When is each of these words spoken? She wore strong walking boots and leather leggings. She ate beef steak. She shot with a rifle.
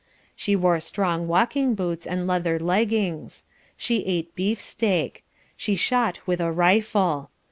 She 0.35 0.55
wore 0.55 0.79
strong 0.79 1.27
walking 1.27 1.75
boots 1.75 2.07
and 2.07 2.25
leather 2.25 2.57
leggings. 2.57 3.43
She 3.77 4.03
ate 4.07 4.33
beef 4.33 4.59
steak. 4.59 5.23
She 5.55 5.75
shot 5.75 6.21
with 6.25 6.41
a 6.41 6.51
rifle. 6.51 7.29